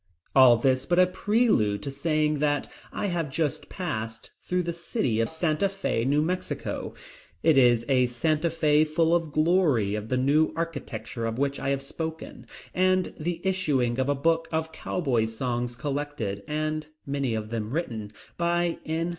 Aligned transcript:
All 0.35 0.57
this 0.57 0.83
but 0.87 0.97
a 0.97 1.05
prelude 1.05 1.83
to 1.83 1.91
saying 1.91 2.39
that 2.39 2.67
I 2.91 3.05
have 3.05 3.29
just 3.29 3.69
passed 3.69 4.31
through 4.41 4.63
the 4.63 4.73
city 4.73 5.19
of 5.19 5.29
Santa 5.29 5.69
Fe, 5.69 6.05
New 6.05 6.23
Mexico. 6.23 6.95
It 7.43 7.55
is 7.55 7.85
a 7.87 8.07
Santa 8.07 8.49
Fe 8.49 8.83
full 8.83 9.13
of 9.15 9.25
the 9.25 9.29
glory 9.29 9.93
of 9.93 10.09
the 10.09 10.17
New 10.17 10.53
Architecture 10.55 11.27
of 11.27 11.37
which 11.37 11.59
I 11.59 11.69
have 11.69 11.83
spoken, 11.83 12.47
and 12.73 13.13
the 13.19 13.41
issuing 13.43 13.99
of 13.99 14.09
a 14.09 14.15
book 14.15 14.47
of 14.51 14.71
cowboy 14.71 15.25
songs 15.25 15.75
collected, 15.75 16.41
and 16.47 16.87
many 17.05 17.35
of 17.35 17.51
them 17.51 17.69
written, 17.69 18.11
by 18.39 18.79
N. 18.87 19.09